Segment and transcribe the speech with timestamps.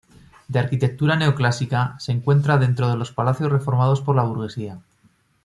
[0.47, 4.79] De arquitectura neoclásica, se encuentra dentro de los palacios reformados por la Burguesía.